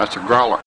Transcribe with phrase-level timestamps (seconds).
[0.00, 0.62] That's a growler.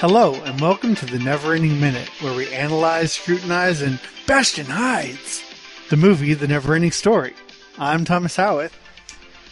[0.00, 5.42] Hello, and welcome to the Never Ending Minute, where we analyze, scrutinize, and Bastion hides
[5.90, 7.34] the movie The Never Ending Story.
[7.78, 8.72] I'm Thomas Howitt.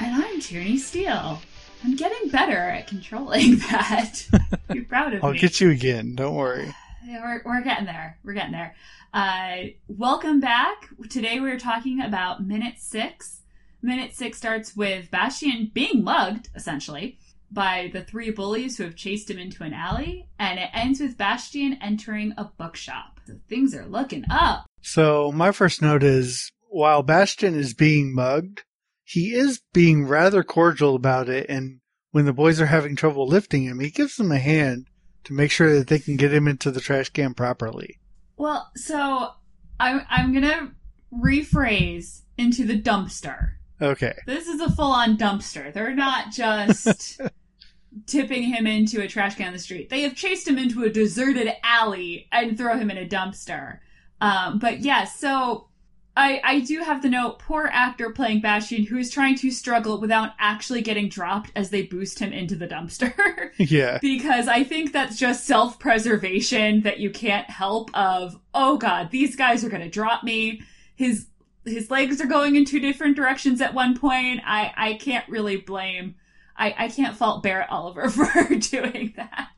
[0.01, 1.41] And I'm Tierney Steele.
[1.85, 4.25] I'm getting better at controlling that.
[4.73, 5.39] You're proud of I'll me.
[5.39, 6.73] get you again, don't worry.
[7.07, 8.19] We're, we're getting there.
[8.23, 8.75] We're getting there.
[9.13, 10.89] Uh, welcome back.
[11.11, 13.41] Today we're talking about minute six.
[13.83, 17.19] Minute six starts with Bastian being mugged, essentially,
[17.51, 21.19] by the three bullies who have chased him into an alley, and it ends with
[21.19, 23.19] Bastian entering a bookshop.
[23.27, 24.67] So things are looking up.
[24.81, 28.63] So, my first note is while Bastian is being mugged,
[29.05, 31.81] he is being rather cordial about it, and
[32.13, 34.87] when the boys are having trouble lifting him, he gives them a hand
[35.25, 37.99] to make sure that they can get him into the trash can properly.
[38.37, 39.31] Well, so
[39.79, 40.73] I'm I'm gonna
[41.13, 43.53] rephrase into the dumpster.
[43.81, 44.15] Okay.
[44.27, 45.73] This is a full on dumpster.
[45.73, 47.21] They're not just
[48.07, 49.91] tipping him into a trash can on the street.
[49.91, 53.81] They have chased him into a deserted alley and throw him in a dumpster.
[54.21, 55.69] Um, but yes, so
[56.17, 57.39] I I do have the note.
[57.39, 61.83] Poor actor playing Bastian who is trying to struggle without actually getting dropped as they
[61.83, 63.13] boost him into the dumpster.
[63.59, 63.99] Yeah.
[64.01, 69.37] because I think that's just self preservation that you can't help of, oh god, these
[69.37, 70.63] guys are gonna drop me.
[70.97, 71.27] His
[71.65, 74.41] his legs are going in two different directions at one point.
[74.45, 76.17] I, I can't really blame
[76.57, 79.49] I, I can't fault Barrett Oliver for doing that.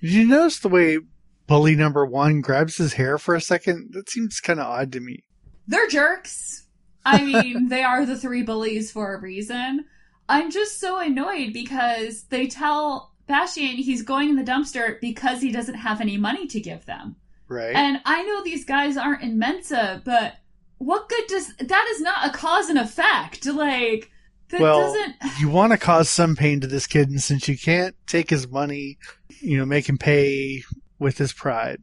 [0.00, 0.98] Did you notice the way
[1.46, 3.90] bully number one grabs his hair for a second?
[3.92, 5.24] That seems kind of odd to me.
[5.70, 6.64] They're jerks.
[7.04, 9.86] I mean, they are the three bullies for a reason.
[10.28, 15.52] I'm just so annoyed because they tell Bastian he's going in the dumpster because he
[15.52, 17.16] doesn't have any money to give them.
[17.48, 17.74] Right?
[17.74, 20.34] And I know these guys aren't in Mensa, but
[20.78, 23.46] what good does that is not a cause and effect.
[23.46, 24.10] Like
[24.48, 27.56] that well, doesn't you want to cause some pain to this kid, and since you
[27.56, 28.98] can't take his money,
[29.40, 30.62] you know, make him pay
[30.98, 31.82] with his pride.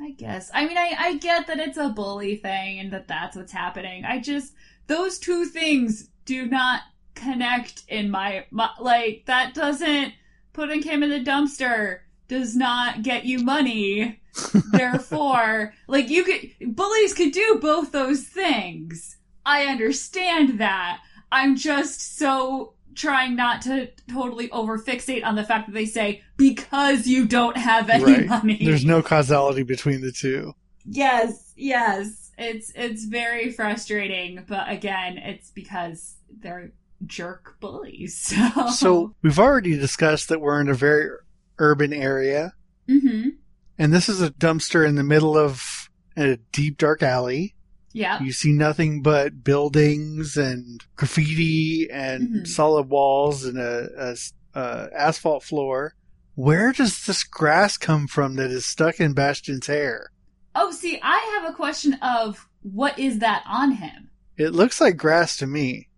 [0.00, 0.50] I guess.
[0.52, 4.04] I mean I, I get that it's a bully thing and that that's what's happening.
[4.04, 4.54] I just
[4.86, 6.82] those two things do not
[7.14, 10.14] connect in my, my like that doesn't
[10.52, 14.20] putting him in the dumpster does not get you money.
[14.72, 19.16] Therefore, like you could bullies could do both those things.
[19.44, 21.00] I understand that.
[21.32, 27.06] I'm just so trying not to totally overfixate on the fact that they say because
[27.06, 28.26] you don't have any right?
[28.26, 28.58] money.
[28.62, 30.54] There's no causality between the two.
[30.84, 32.32] Yes, yes.
[32.38, 36.72] It's it's very frustrating, but again, it's because they're
[37.06, 38.34] jerk bullies.
[38.54, 41.10] So, So we've already discussed that we're in a very
[41.58, 42.54] urban area,
[42.88, 43.30] hmm
[43.78, 47.54] and this is a dumpster in the middle of a deep dark alley.
[47.92, 48.22] Yeah.
[48.22, 52.46] You see nothing but buildings and graffiti and Mhm.
[52.46, 55.94] solid walls and a asphalt floor.
[56.34, 60.10] Where does this grass come from that is stuck in Bastian's hair?
[60.54, 64.10] Oh, see, I have a question of what is that on him?
[64.36, 65.88] It looks like grass to me,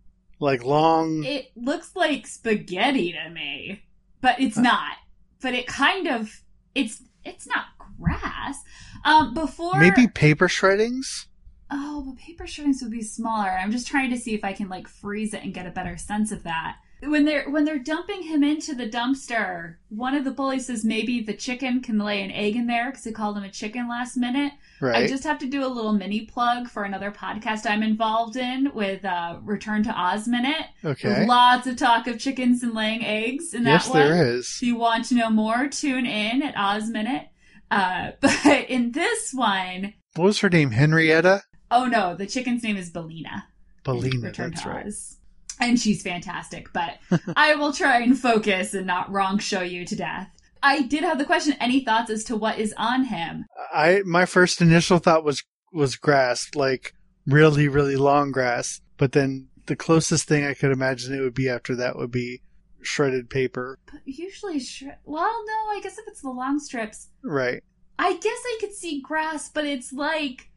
[0.41, 1.25] like long.
[1.25, 3.83] It looks like spaghetti to me,
[4.21, 4.63] but it's Uh.
[4.63, 4.97] not.
[5.41, 6.43] But it kind of
[6.75, 7.67] it's it's not
[8.01, 8.57] grass.
[9.05, 11.27] Um, before Maybe paper shreddings?
[11.75, 13.49] Oh, but paper shreddings would be smaller.
[13.51, 15.97] I'm just trying to see if I can like freeze it and get a better
[15.97, 16.77] sense of that.
[17.05, 21.21] When they're when they're dumping him into the dumpster, one of the bullies says maybe
[21.21, 24.17] the chicken can lay an egg in there because they called him a chicken last
[24.17, 24.53] minute.
[24.81, 24.97] Right.
[25.03, 28.71] I just have to do a little mini plug for another podcast I'm involved in
[28.73, 30.67] with uh, Return to Oz Minute.
[30.85, 31.27] okay.
[31.27, 33.99] Lots of talk of chickens and laying eggs in that Yes, one.
[33.99, 34.47] there is.
[34.57, 37.27] If you want to know more, tune in at Oz Minute.
[37.71, 40.71] Uh, but in this one, What was her name?
[40.71, 41.43] Henrietta?
[41.73, 43.47] Oh no, the chicken's name is Billina.
[43.85, 44.87] Billina, Return that's to right.
[44.87, 45.17] Oz.
[45.61, 46.99] And she's fantastic, but
[47.37, 50.29] I will try and focus and not wrong show you to death.
[50.63, 51.55] I did have the question.
[51.61, 53.45] Any thoughts as to what is on him?
[53.73, 55.43] I my first initial thought was
[55.73, 56.95] was grass, like
[57.27, 58.81] really really long grass.
[58.97, 62.43] But then the closest thing I could imagine it would be after that would be
[62.83, 63.79] shredded paper.
[63.87, 65.77] But usually, shri- well, no.
[65.77, 67.63] I guess if it's the long strips, Right.
[67.99, 70.49] I guess I could see grass, but it's like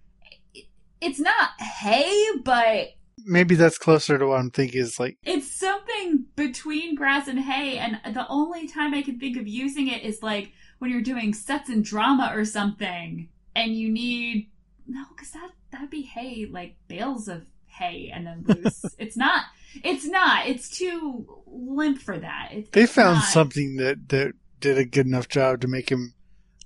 [1.06, 2.90] it's not hay, but
[3.28, 7.78] Maybe that's closer to what I'm thinking is like it's something between grass and hay.
[7.78, 11.34] And the only time I can think of using it is like when you're doing
[11.34, 14.50] sets and drama or something, and you need
[14.86, 18.86] no, because that that'd be hay, like bales of hay, and then loose.
[19.00, 19.46] it's not.
[19.84, 20.48] It's not.
[20.48, 22.50] It's too limp for that.
[22.52, 23.26] It's, they it's found not.
[23.26, 26.14] something that that did a good enough job to make him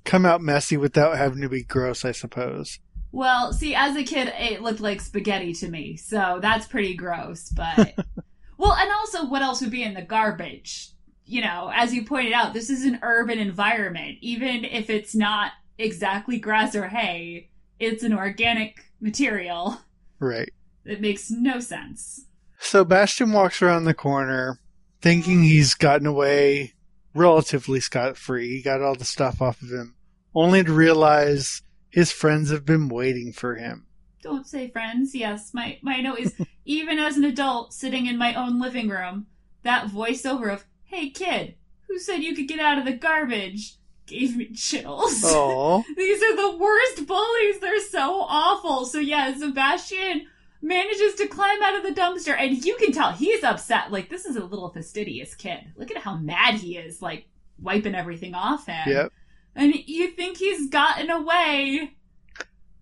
[0.03, 2.79] come out messy without having to be gross, I suppose.
[3.11, 7.49] Well, see, as a kid, it looked like spaghetti to me, so that's pretty gross.
[7.49, 7.95] But
[8.57, 10.91] well, and also, what else would be in the garbage?
[11.25, 14.17] You know, as you pointed out, this is an urban environment.
[14.21, 19.79] Even if it's not exactly grass or hay, it's an organic material.
[20.19, 20.51] Right.
[20.85, 22.25] It makes no sense.
[22.59, 24.59] So Bastian walks around the corner,
[25.01, 26.73] thinking he's gotten away
[27.13, 28.49] relatively scot free.
[28.49, 29.95] He got all the stuff off of him,
[30.35, 33.85] only to realize his friends have been waiting for him.
[34.21, 35.15] Don't say friends.
[35.15, 39.27] Yes, my my note is even as an adult sitting in my own living room,
[39.63, 41.55] that voiceover of "Hey kid,
[41.87, 43.75] who said you could get out of the garbage?"
[44.05, 45.21] gave me chills.
[45.23, 47.59] Oh, These are the worst bullies.
[47.59, 48.85] They're so awful.
[48.87, 50.25] So yeah, Sebastian
[50.63, 53.91] manages to climb out of the dumpster and you can tell he's upset.
[53.91, 55.59] Like this is a little fastidious kid.
[55.77, 57.27] Look at how mad he is, like
[57.61, 58.87] wiping everything off him.
[58.87, 59.13] yep.
[59.55, 61.95] And you think he's gotten away.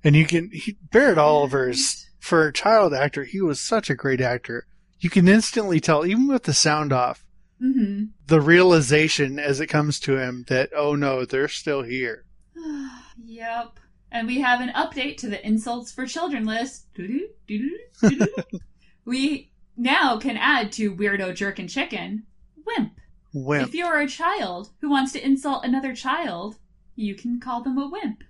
[0.03, 3.23] And you can he, Barrett Oliver's for a child actor.
[3.23, 4.67] He was such a great actor.
[4.99, 7.25] You can instantly tell, even with the sound off,
[7.59, 12.25] hmm the realization as it comes to him that oh no, they're still here.
[13.23, 13.79] yep.
[14.11, 16.87] And we have an update to the insults for children list.
[19.07, 22.23] We now can add to weirdo jerk and chicken
[22.65, 22.91] wimp.
[23.43, 23.69] Wimp.
[23.69, 26.55] If you're a child who wants to insult another child,
[26.95, 28.23] you can call them a wimp.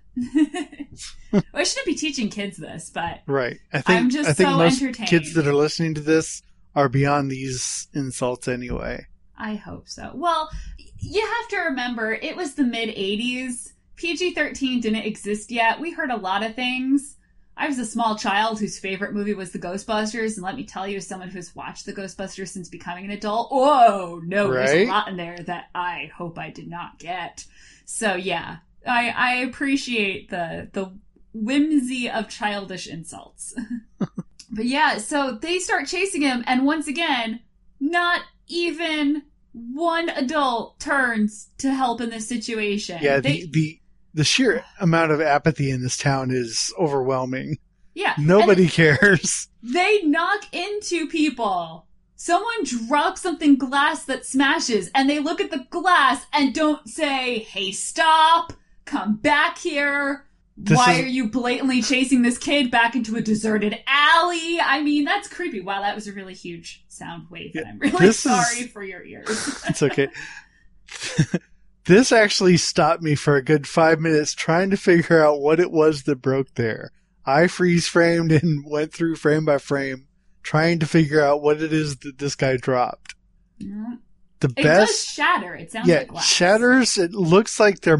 [1.32, 3.58] well, I shouldn't be teaching kids this, but Right.
[3.72, 5.08] I think I'm just I think so most entertained.
[5.08, 6.42] kids that are listening to this
[6.74, 9.06] are beyond these insults anyway.
[9.36, 10.10] I hope so.
[10.14, 10.50] Well,
[10.98, 13.72] you have to remember, it was the mid 80s.
[13.96, 15.80] PG 13 didn't exist yet.
[15.80, 17.16] We heard a lot of things.
[17.58, 20.86] I was a small child whose favorite movie was The Ghostbusters, and let me tell
[20.86, 24.90] you, as someone who's watched The Ghostbusters since becoming an adult, oh no, there's a
[24.90, 27.44] lot in there that I hope I did not get.
[27.84, 30.92] So yeah, I, I appreciate the the
[31.34, 33.54] whimsy of childish insults.
[33.98, 37.40] but yeah, so they start chasing him, and once again,
[37.80, 39.22] not even
[39.52, 42.98] one adult turns to help in this situation.
[43.02, 43.80] Yeah, They- the, the
[44.18, 47.56] the sheer amount of apathy in this town is overwhelming.
[47.94, 48.14] yeah.
[48.18, 49.48] Nobody cares.
[49.62, 51.86] They knock into people.
[52.16, 57.38] Someone drops something glass that smashes, and they look at the glass and don't say,
[57.40, 58.52] "Hey, stop!
[58.84, 60.24] Come back here."
[60.56, 64.58] This Why is- are you blatantly chasing this kid back into a deserted alley?
[64.60, 65.60] I mean, that's creepy.
[65.60, 68.82] Wow, that was a really huge sound wave, Yeah, I'm really this is- sorry for
[68.82, 69.62] your ears.
[69.68, 70.08] It's okay.
[71.88, 75.72] this actually stopped me for a good five minutes trying to figure out what it
[75.72, 76.92] was that broke there.
[77.26, 80.06] I freeze framed and went through frame by frame
[80.42, 83.14] trying to figure out what it is that this guy dropped.
[83.60, 83.98] Mm.
[84.40, 85.54] The It does best, shatter.
[85.54, 86.26] It sounds yeah, like glass.
[86.26, 86.96] shatters.
[86.96, 87.98] It looks like there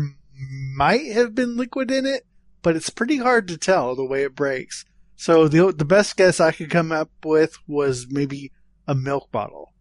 [0.77, 2.25] might have been liquid in it,
[2.63, 4.85] but it's pretty hard to tell the way it breaks.
[5.17, 8.53] So the the best guess I could come up with was maybe
[8.87, 9.73] a milk bottle.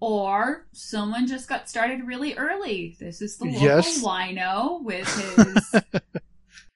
[0.00, 2.96] Or someone just got started really early.
[3.00, 4.02] This is the local Yes.
[4.02, 5.06] wino with
[5.72, 5.82] his.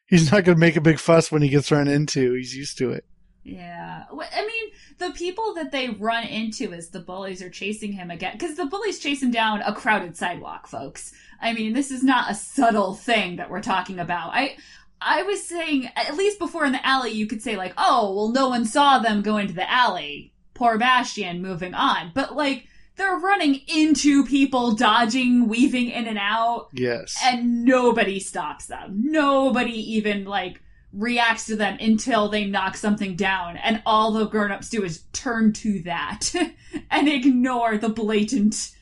[0.07, 2.33] He's not going to make a big fuss when he gets run into.
[2.35, 3.05] He's used to it.
[3.45, 4.05] yeah.
[4.11, 8.33] I mean, the people that they run into as the bullies are chasing him again.
[8.33, 11.13] Because the bullies chase him down a crowded sidewalk, folks.
[11.41, 14.31] I mean, this is not a subtle thing that we're talking about.
[14.35, 14.57] I.
[15.03, 18.29] I was saying, at least before in the alley, you could say, like, oh, well,
[18.33, 20.35] no one saw them go into the alley.
[20.53, 22.11] Poor Bastian, moving on.
[22.15, 22.67] But, like,
[23.01, 27.17] they're running into people, dodging, weaving in and out Yes.
[27.25, 29.01] and nobody stops them.
[29.11, 30.61] Nobody even like
[30.93, 35.53] reacts to them until they knock something down, and all the grown-ups do is turn
[35.55, 36.33] to that
[36.91, 38.73] and ignore the blatant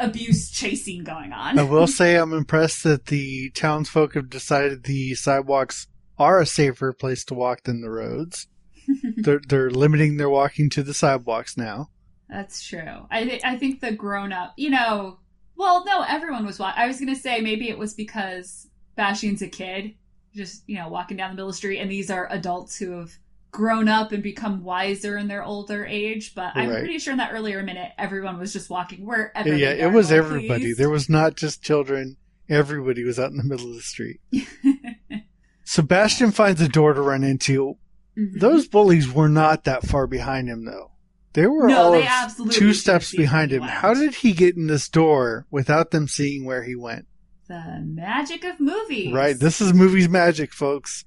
[0.00, 1.58] abuse chasing going on.
[1.58, 5.86] I will say I'm impressed that the townsfolk have decided the sidewalks
[6.18, 8.48] are a safer place to walk than the roads.
[9.18, 11.90] they're they're limiting their walking to the sidewalks now.
[12.28, 13.06] That's true.
[13.10, 15.18] I th- I think the grown-up, you know,
[15.56, 16.58] well, no, everyone was.
[16.58, 19.94] Wa- I was gonna say maybe it was because Bastian's a kid,
[20.34, 22.92] just you know, walking down the middle of the street, and these are adults who
[22.92, 23.12] have
[23.50, 26.34] grown up and become wiser in their older age.
[26.34, 26.78] But I'm Right.
[26.80, 29.54] pretty sure in that earlier minute, everyone was just walking wherever.
[29.56, 30.60] yeah, it was everybody.
[30.64, 30.76] please.
[30.76, 32.16] There was not just children.
[32.50, 34.20] Everybody was out in the middle of the street.
[35.64, 37.76] Sebastian finds a door to run into.
[38.16, 38.40] Mhm.
[38.40, 40.90] Those bullies were not that far behind him, though.
[41.34, 43.60] They were No, all they two steps behind him.
[43.60, 43.72] went.
[43.72, 47.06] How did he get in this door without them seeing where he went?
[47.48, 49.12] the magic of movies.
[49.12, 49.38] Right.
[49.38, 51.04] This is movies magic, folks.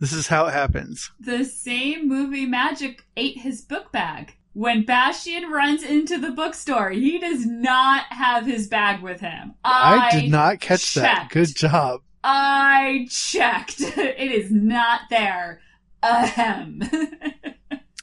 [0.00, 1.10] This is how it happens.
[1.18, 4.34] the same movie magic ate his book bag.
[4.52, 9.54] When Bastian runs into the bookstore, he does not have his bag with him.
[9.64, 11.30] I, did not catch that.
[11.30, 12.00] Good job.
[12.22, 13.80] I checked.
[13.80, 15.60] it is not there.
[16.02, 16.82] Ahem.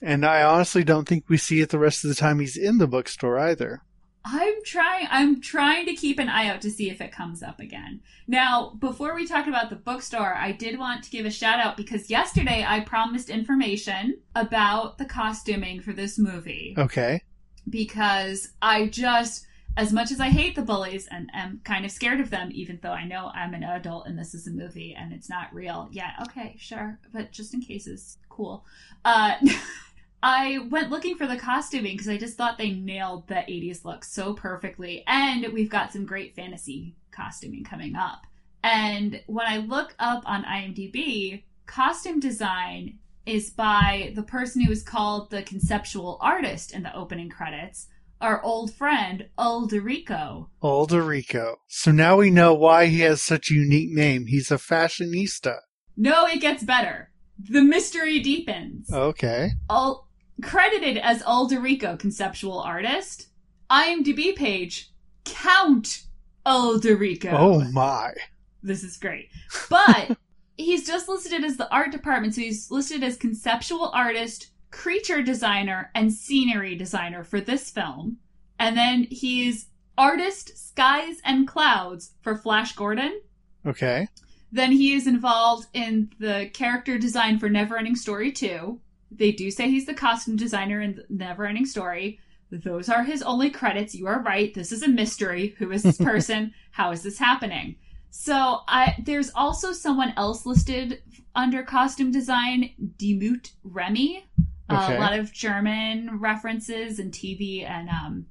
[0.05, 2.77] And I honestly don't think we see it the rest of the time he's in
[2.77, 3.81] the bookstore either.
[4.24, 7.59] I'm trying I'm trying to keep an eye out to see if it comes up
[7.59, 8.01] again.
[8.27, 11.75] Now, before we talk about the bookstore, I did want to give a shout out
[11.75, 17.21] because yesterday I promised information about the costuming for this movie Okay.
[17.69, 19.45] because I just
[19.77, 22.79] as much as I hate the bullies and am kind of scared of them, even
[22.81, 25.89] though I know I'm an adult and this is a movie and it's not real.
[25.91, 26.97] Yeah, okay, sure.
[27.12, 28.65] But just in case is cool.
[29.03, 29.33] Uh
[30.27, 34.03] I went looking for the costuming because I just thought they nailed the 80s look
[34.03, 35.03] so perfectly.
[35.05, 38.25] And we've got some great fantasy costuming coming up.
[38.63, 44.82] And when I look up on IMDb, costume design is by the person who is
[44.82, 47.86] called the conceptual artist in the opening credits,
[48.20, 50.48] our old friend Alderico.
[50.63, 51.58] Alderico.
[51.67, 54.25] So now we know why he has such a unique name.
[54.25, 55.60] He's a fashionista.
[55.96, 57.12] No, it gets better.
[57.38, 58.91] The mystery deepens.
[58.91, 59.51] Okay.
[59.70, 60.04] Al-
[60.41, 63.27] credited as Alderico conceptual artist.
[63.69, 64.91] IMDb page
[65.23, 66.03] Count
[66.45, 67.33] Alderico.
[67.33, 68.13] Oh my.
[68.61, 69.29] This is great.
[69.69, 70.17] But
[70.57, 75.91] he's just listed as the art department, so he's listed as conceptual artist, creature designer,
[75.95, 78.17] and scenery designer for this film.
[78.59, 83.21] And then he's artist, skies, and clouds for Flash Gordon.
[83.65, 84.07] Okay.
[84.51, 88.79] Then he is involved in the character design for Neverending Story 2.
[89.12, 92.19] They do say he's the costume designer in Neverending Story.
[92.51, 93.95] Those are his only credits.
[93.95, 94.53] You are right.
[94.53, 95.55] This is a mystery.
[95.57, 96.53] Who is this person?
[96.71, 97.75] How is this happening?
[98.09, 101.01] So I there's also someone else listed
[101.35, 104.25] under costume design, Diemut Remy.
[104.69, 108.25] Uh, a lot of German references and TV and um,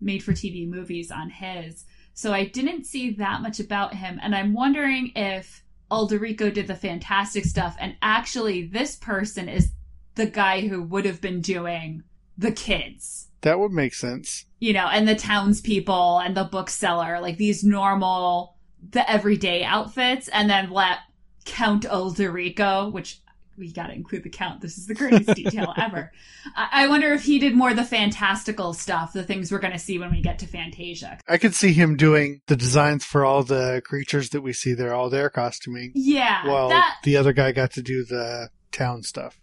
[0.00, 1.84] made for TV movies on his.
[2.14, 6.74] So I didn't see that much about him, and I'm wondering if Alderico did the
[6.74, 9.72] fantastic stuff, and actually this person is
[10.20, 12.02] the guy who would have been doing
[12.36, 14.44] the kids That would make sense.
[14.60, 18.56] you know, and the townspeople and the bookseller, like these normal,
[18.90, 20.98] the everyday outfits, and then let
[21.46, 23.20] Count Alderico, which
[23.56, 24.60] we got to include the count.
[24.62, 26.12] This is the greatest detail ever.
[26.56, 29.72] I-, I wonder if he did more of the fantastical stuff, the things we're going
[29.74, 31.18] to see when we get to Fantasia.
[31.28, 34.94] I could see him doing the designs for all the creatures that we see there,
[34.94, 35.92] all their costuming.
[35.94, 39.38] Yeah, While that the other guy got to do the town stuff.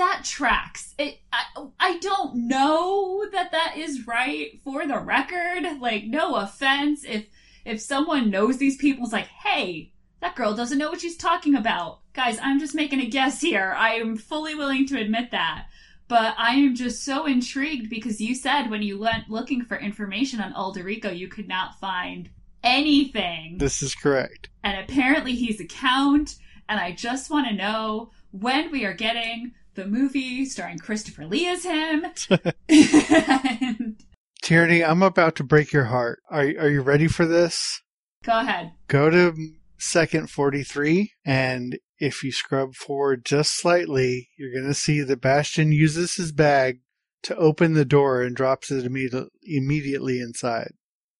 [0.00, 0.94] That tracks.
[0.98, 1.18] It.
[1.32, 5.64] I, I don't know that that is right for the record.
[5.80, 7.26] Like, no offense, if
[7.64, 11.54] if someone knows these people, is like, hey, that girl doesn't know what she's talking
[11.54, 12.00] about.
[12.14, 13.74] Guys, I'm just making a guess here.
[13.76, 15.66] I am fully willing to admit that.
[16.08, 20.40] But I am just so intrigued because you said when you went looking for information
[20.40, 22.30] on Alderico, you could not find
[22.64, 23.58] anything.
[23.58, 24.48] This is correct.
[24.64, 26.36] and apparently he's a count.
[26.68, 31.46] And I just want to know when we are getting the movie starring Christopher Lee
[31.48, 32.06] as him.
[32.68, 34.02] And-
[34.42, 36.20] Tierney, I'm about to break your heart.
[36.30, 37.82] Are, are you ready for this?
[38.24, 38.72] go ahead.
[38.88, 39.34] Go to
[39.78, 45.72] second 43, and if you scrub forward just slightly, you're going to see that Bastian
[45.72, 46.80] uses his bag
[47.22, 50.72] to open the door and drops it immediate, immediately inside.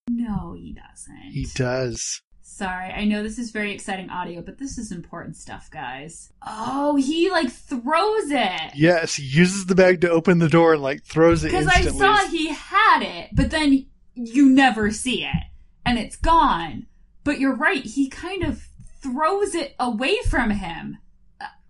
[0.08, 1.30] No, he doesn't.
[1.32, 2.22] He does.
[2.52, 6.32] Sorry, I know this is very exciting audio, but this is important stuff, guys.
[6.46, 8.72] Oh, he like throws it.
[8.74, 11.82] Yes, he uses the bag to open the door and like throws it Because I
[11.82, 15.44] saw he had it, but then you never see it.
[15.86, 16.86] And it's gone.
[17.24, 18.68] But you're right, he kind of
[19.00, 20.98] throws it away from him.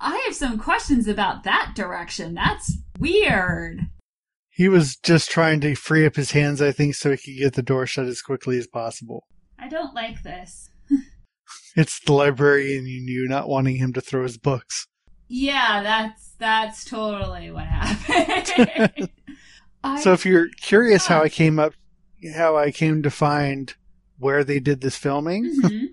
[0.01, 2.35] I have some questions about that direction.
[2.35, 3.83] That's weird.
[4.49, 7.53] He was just trying to free up his hands, I think, so he could get
[7.53, 9.27] the door shut as quickly as possible.
[9.57, 10.70] I don't like this.
[11.77, 14.87] It's the librarian in you not wanting him to throw his books.
[15.29, 19.11] Yeah, that's that's totally what happened.
[19.85, 21.73] I, So if you're curious how I came up,
[22.35, 23.73] how I came to find
[24.19, 25.85] where they did this filming, Mhm.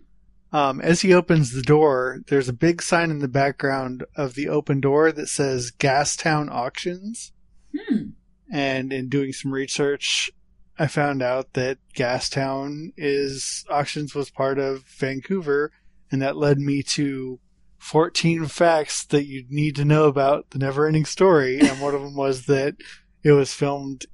[0.51, 4.49] um, as he opens the door, there's a big sign in the background of the
[4.49, 7.31] open door that says Gastown Auctions.
[7.77, 8.09] Hmm.
[8.51, 10.31] And in doing some research,
[10.79, 15.71] I found out that Gastown is auctions was part of Vancouver,
[16.11, 17.39] and that led me to
[17.79, 21.59] 14 facts that you need to know about the Neverending Story.
[21.59, 22.75] and one of them was that
[23.23, 24.05] it was filmed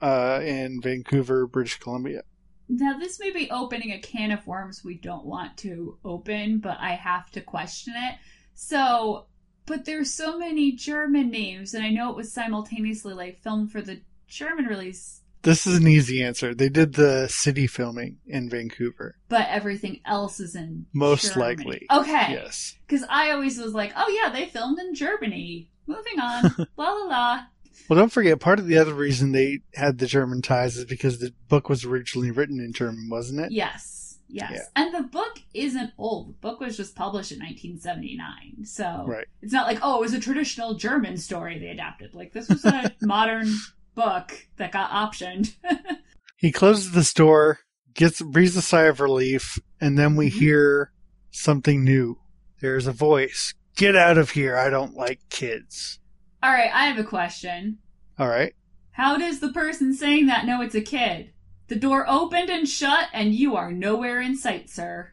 [0.00, 2.22] uh, in Vancouver, British Columbia.
[2.68, 6.78] Now, this may be opening a can of worms we don't want to open, but
[6.80, 8.16] I have to question it.
[8.54, 9.26] So,
[9.66, 13.82] but there's so many German names, and I know it was simultaneously like filmed for
[13.82, 15.20] the German release.
[15.44, 16.54] This is an easy answer.
[16.54, 19.16] They did the city filming in Vancouver.
[19.28, 21.56] But everything else is in Most Germany.
[21.64, 21.86] likely.
[21.90, 22.32] Okay.
[22.32, 22.76] Yes.
[22.86, 25.70] Because I always was like, oh yeah, they filmed in Germany.
[25.86, 26.44] Moving on.
[26.76, 27.40] la la la.
[27.88, 31.18] Well, don't forget, part of the other reason they had the German ties is because
[31.18, 33.52] the book was originally written in German, wasn't it?
[33.52, 34.18] Yes.
[34.28, 34.50] Yes.
[34.52, 34.62] Yeah.
[34.74, 36.28] And the book isn't old.
[36.30, 38.64] The book was just published in 1979.
[38.64, 39.26] So Right.
[39.42, 42.14] it's not like, oh, it was a traditional German story they adapted.
[42.14, 43.52] Like, this was a modern
[43.94, 45.54] book that got optioned.
[46.36, 47.60] He closes the store,
[47.94, 50.34] gets breathes a sigh of relief, and then we Mhm.
[50.34, 50.92] hear
[51.30, 52.18] something new.
[52.60, 53.54] There's a voice.
[53.76, 54.54] Get out of here.
[54.56, 56.00] I don't like kids.
[56.42, 57.78] All right, I have a question.
[58.18, 58.54] All right.
[58.90, 61.30] How does the person saying that know it's a kid?
[61.68, 65.12] The door opened and shut, and you are nowhere in sight, sir.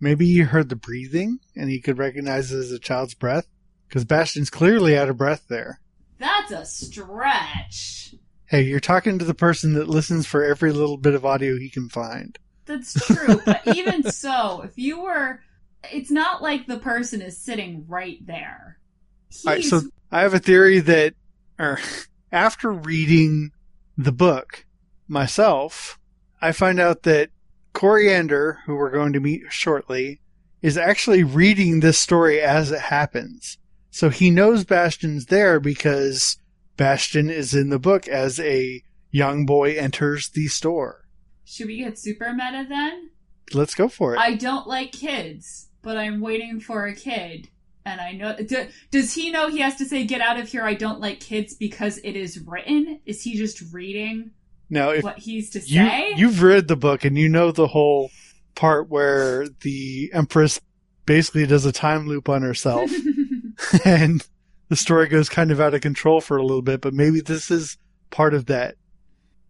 [0.00, 3.46] Maybe he heard the breathing and he could recognize it as a child's breath.
[3.88, 5.80] Because Bastian's clearly out of breath there.
[6.48, 8.14] That's a stretch.
[8.46, 11.70] Hey, you're talking to the person that listens for every little bit of audio he
[11.70, 12.38] can find.
[12.66, 15.40] That's true, but even so, if you were,
[15.92, 18.78] it's not like the person is sitting right there.
[19.28, 21.14] He's, All right, so I have a theory that,
[21.58, 21.78] or
[22.32, 23.52] after reading
[23.96, 24.66] the book
[25.08, 25.98] myself,
[26.40, 27.30] I find out that
[27.74, 30.20] Koreander, who we're going to meet shortly,
[30.62, 33.58] is actually reading this story as it happens.
[33.94, 36.36] So he knows Bastian's there because
[36.76, 38.82] Bastion is in the book as a
[39.12, 41.06] young boy enters the store.
[41.44, 43.10] should we get super meta then?
[43.52, 44.18] Let's go for it.
[44.18, 47.50] I don't like kids, but I'm waiting for a kid.
[47.86, 48.34] And I know.
[48.36, 51.20] Do, does he know he has to say, get out of here, I don't like
[51.20, 52.98] kids because it is written?
[53.06, 54.32] Is he just reading
[54.70, 56.14] now, what he's to you say?
[56.16, 58.10] you've read the book and you know the whole
[58.56, 60.60] part where the Empress
[61.06, 62.90] basically does a time loop on herself
[63.84, 64.26] and
[64.68, 67.50] the story goes kind of out of control for a little bit, but maybe this
[67.50, 67.76] is
[68.10, 68.76] part of that.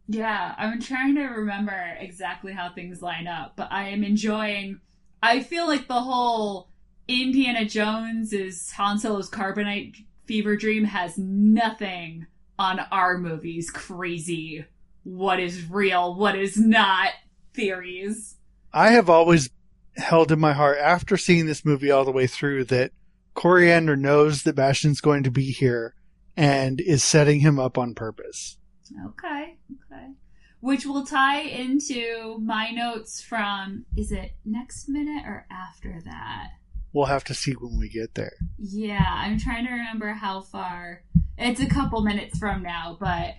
[0.06, 4.80] Yeah, I'm trying to remember exactly how things line up, but I am enjoying.
[5.22, 6.68] I feel like the whole
[7.08, 12.26] Indiana Jones is Han Solo's carbonite fever dream has nothing
[12.58, 14.64] on our movies crazy
[15.04, 17.10] what is real, what is not
[17.52, 18.36] theories.
[18.72, 19.50] I have always
[19.96, 22.90] held in my heart after seeing this movie all the way through that
[23.34, 25.94] Koreander knows that Bastian's going to be here
[26.36, 28.58] and is setting him up on purpose.
[29.06, 29.58] Okay,
[29.92, 30.12] okay.
[30.60, 36.48] Which will tie into my notes from is it next minute or after that?
[36.92, 38.32] We'll have to see when we get there.
[38.58, 41.02] Yeah, I'm trying to remember how far.
[41.36, 43.34] It's a couple minutes from now, but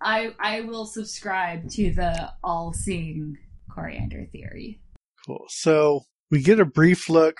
[0.00, 3.38] I I will subscribe to the all-seeing
[3.70, 4.80] Koreander theory.
[5.24, 5.46] Cool.
[5.48, 7.36] So we get a brief look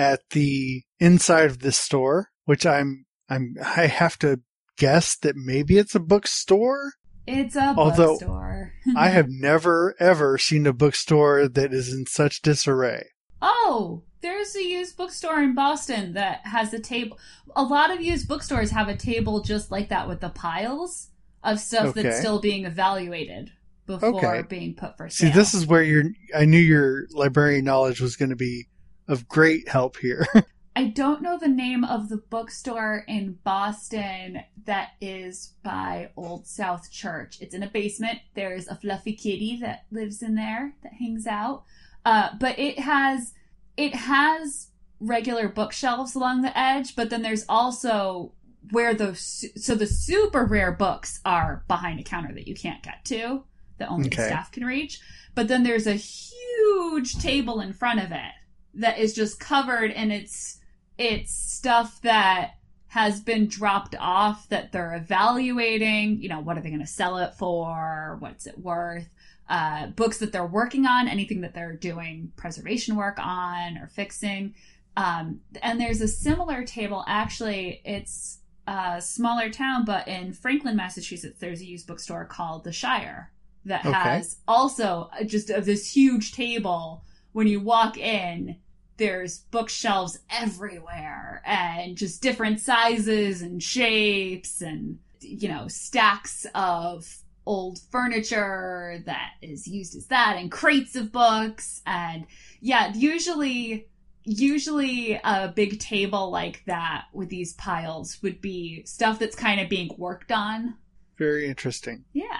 [0.00, 4.40] at the inside of this store, which I'm I'm I have to
[4.78, 6.94] guess that maybe it's a bookstore.
[7.26, 8.72] It's a Although- bookstore.
[8.96, 13.08] I have never ever seen a bookstore that is in such disarray.
[13.42, 17.18] Oh, there's a used bookstore in Boston that has a table.
[17.54, 21.08] A lot of used bookstores have a table just like that with the piles
[21.44, 22.02] of stuff Okay.
[22.02, 23.50] that's still being evaluated
[23.86, 24.42] before Okay.
[24.48, 25.28] being put for sale.
[25.30, 26.04] See, this is where your
[26.36, 28.66] I knew your librarian knowledge was going to be
[29.10, 30.26] of great help here.
[30.76, 36.90] I don't know the name of the bookstore in Boston that is by Old South
[36.90, 37.38] Church.
[37.40, 38.20] It's in a basement.
[38.34, 41.64] There's a fluffy kitty that lives in there that hangs out.
[42.04, 43.34] Uh, but it has
[43.76, 44.68] it has
[45.00, 48.32] regular bookshelves along the edge, but then there's also
[48.70, 53.04] where the so the super rare books are behind a counter that you can't get
[53.06, 53.42] to
[53.78, 54.28] that only the Okay.
[54.28, 55.00] staff can reach.
[55.34, 58.32] But then there's a huge table in front of it
[58.74, 60.58] that is just covered and it's
[60.98, 62.52] it's stuff that
[62.88, 66.20] has been dropped off that they're evaluating.
[66.20, 68.16] You know what are they going to sell it for?
[68.20, 69.08] What's it worth?
[69.48, 74.54] Uh, books that they're working on anything that they're doing preservation work on or fixing.
[74.96, 81.38] Um, and there's a similar table actually it's a smaller town but in franklin massachusetts
[81.40, 83.32] there's a used bookstore called the shire
[83.64, 83.92] that Okay.
[83.92, 88.56] has also just of this huge table when you walk in
[89.00, 97.16] there's bookshelves everywhere and just different sizes and shapes and you know stacks of
[97.46, 101.82] old furniture that is used as that and crates of books.
[101.86, 102.26] And
[102.60, 103.88] yeah usually
[104.24, 109.70] usually a big table like that with these piles would be stuff that's kind of
[109.70, 110.74] being worked on.
[111.16, 112.04] Very interesting.
[112.12, 112.38] yeah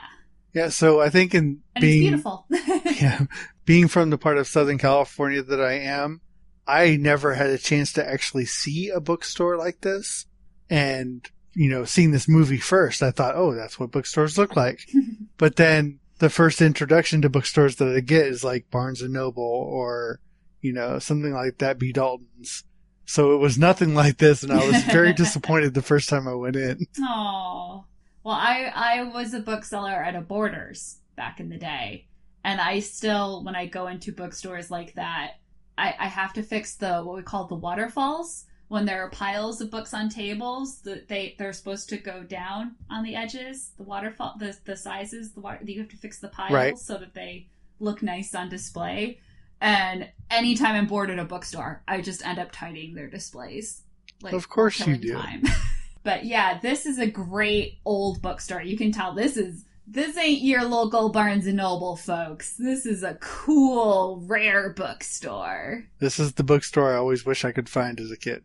[0.53, 3.27] Yeah, so I think in and being beautiful yeah,
[3.65, 6.21] being from the part of Southern California that I am,
[6.67, 10.27] I never had a chance to actually see a bookstore like this.
[10.69, 14.81] And you know, seeing this movie first, I thought, oh, that's what bookstores look like.
[15.39, 19.43] but then the first introduction to bookstores that I get is like Barnes and Noble
[19.43, 20.21] or,
[20.61, 21.93] you know, something like that, B.
[21.93, 22.65] Dalton's.
[23.05, 26.35] So it was nothing like this, and I was very disappointed the first time I
[26.35, 26.87] went in.
[27.01, 27.87] Oh,
[28.25, 32.07] well, I I was a bookseller at a Borders back in the day,
[32.45, 35.33] and I still, when I go into bookstores like that,
[35.79, 39.61] I, I have to fix the what we call the waterfalls when there are piles
[39.61, 40.81] of books on tables.
[40.83, 43.73] that they they're supposed to go down on the edges.
[43.77, 45.61] The waterfall, the the sizes, the water.
[45.65, 46.79] You have to fix the piles Right.
[46.79, 47.49] so that they
[47.81, 49.21] look nice on display.
[49.63, 53.83] And anytime I'm bored at a bookstore, I just end up tidying their displays.
[54.23, 55.21] Like, Of course you do.
[56.03, 58.63] But yeah, this is a great old bookstore.
[58.63, 62.55] You can tell this is this ain't your local Barnes and Noble, folks.
[62.55, 65.85] This is a cool, rare bookstore.
[65.99, 68.45] This is the bookstore I always wish I could find as a kid.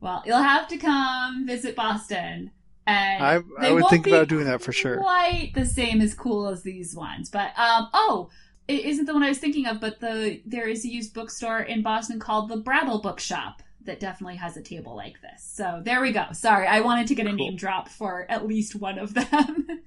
[0.00, 2.52] Well, you'll have to come visit Boston.
[2.86, 4.98] And I, I would think about doing that for sure.
[4.98, 8.30] Quite the same as cool as these ones, but um oh,
[8.68, 11.60] it isn't the one I was thinking of, but the there is a used bookstore
[11.60, 15.42] in Boston called the Brattle Bookshop that definitely has a table like this.
[15.42, 16.26] So there we go.
[16.32, 17.38] Sorry, I wanted to get a Cool.
[17.38, 19.66] name drop for at least one of them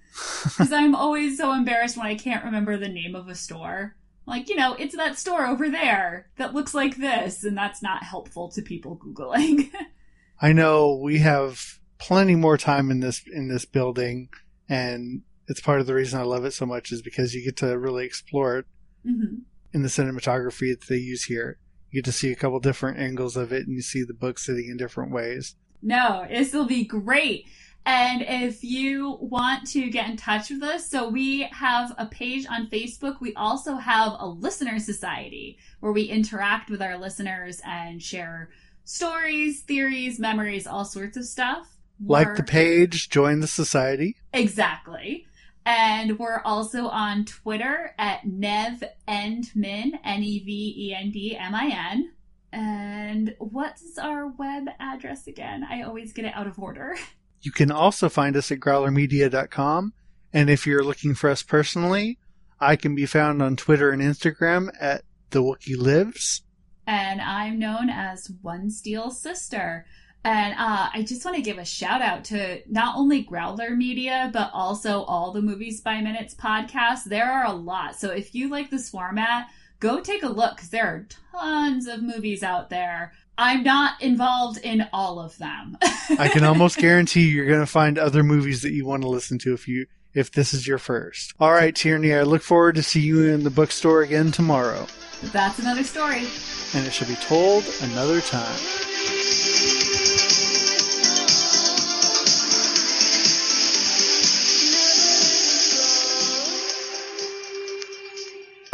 [0.44, 3.96] because I'm always so embarrassed when I can't remember the name of a store.
[4.26, 8.04] Like, you know, it's that store over there that looks like this, and that's not
[8.04, 9.72] helpful to people Googling.
[10.42, 14.30] I know we have plenty more time in this in this building,
[14.70, 17.58] and it's part of the reason I love it so much is because you get
[17.58, 18.66] to really explore it
[19.04, 19.40] hmm
[19.72, 21.60] in the cinematography that they use here.
[21.92, 24.40] You get to see a couple different angles of it, and you see the book
[24.40, 25.56] sitting in different ways.
[25.82, 27.46] No, this will be great.
[27.86, 32.46] And if you want to get in touch with us, so we have a page
[32.48, 33.20] on Facebook.
[33.22, 38.50] We also have a listener society where we interact with our listeners and share
[38.84, 41.78] stories, theories, memories, all sorts of stuff.
[42.06, 44.18] Like We're- the page, join the society.
[44.34, 45.26] Exactly.
[45.70, 51.38] And we're also on Twitter at Nev and Min, N E V E N D
[51.38, 52.12] M I N.
[52.52, 55.64] And what's our web address again?
[55.70, 56.98] I always get it out of order.
[57.42, 59.94] You can also find us at growlermedia.com.
[60.34, 62.18] And if you're looking for us personally,
[62.60, 66.42] I can be found on Twitter and Instagram at The Wookie Lives.
[66.88, 69.86] and I'm known as One Steel Sister.
[70.24, 74.30] And uh, I just want to give a shout out to not only Growler Media,
[74.34, 77.06] but also all the Movies by Minutes podcasts.
[77.06, 77.96] There are a lot.
[77.96, 79.48] So if you like this format,
[79.80, 83.14] go take a look because there are tons of movies out there.
[83.38, 85.78] I'm not involved in all of them.
[86.20, 89.40] I can almost guarantee you're going to find other movies that you want to listen
[89.40, 91.34] to if you if this is your first.
[91.40, 94.88] All right, Tierney, I look forward to see you in the bookstore again tomorrow,
[95.32, 96.26] That's another story.
[96.74, 98.58] and it should be told another time.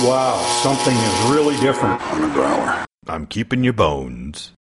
[0.05, 2.85] Wow, something is really different on the growler.
[3.07, 4.53] I'm keeping your bones.